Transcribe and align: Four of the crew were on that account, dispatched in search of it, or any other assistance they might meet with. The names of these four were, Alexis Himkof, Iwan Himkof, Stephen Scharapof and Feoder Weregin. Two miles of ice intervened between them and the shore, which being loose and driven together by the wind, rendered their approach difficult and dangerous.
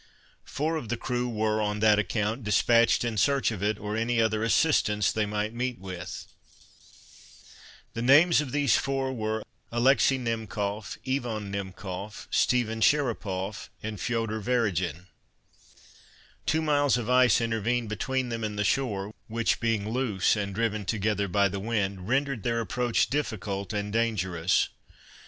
Four 0.45 0.77
of 0.77 0.89
the 0.89 0.97
crew 0.97 1.29
were 1.29 1.61
on 1.61 1.79
that 1.81 1.99
account, 1.99 2.43
dispatched 2.43 3.03
in 3.05 3.17
search 3.17 3.51
of 3.51 3.61
it, 3.61 3.77
or 3.77 3.95
any 3.95 4.19
other 4.19 4.43
assistance 4.43 5.11
they 5.11 5.27
might 5.27 5.53
meet 5.53 5.77
with. 5.77 6.25
The 7.93 8.01
names 8.01 8.41
of 8.41 8.51
these 8.51 8.75
four 8.75 9.13
were, 9.13 9.43
Alexis 9.71 10.17
Himkof, 10.17 10.97
Iwan 11.07 11.53
Himkof, 11.53 12.25
Stephen 12.31 12.81
Scharapof 12.81 13.69
and 13.83 13.99
Feoder 14.01 14.41
Weregin. 14.41 15.05
Two 16.47 16.63
miles 16.63 16.97
of 16.97 17.07
ice 17.07 17.39
intervened 17.39 17.87
between 17.87 18.29
them 18.29 18.43
and 18.43 18.57
the 18.57 18.63
shore, 18.63 19.13
which 19.27 19.59
being 19.59 19.87
loose 19.87 20.35
and 20.35 20.55
driven 20.55 20.83
together 20.83 21.27
by 21.27 21.47
the 21.47 21.59
wind, 21.59 22.07
rendered 22.07 22.41
their 22.41 22.59
approach 22.59 23.07
difficult 23.11 23.71
and 23.71 23.93
dangerous. 23.93 24.69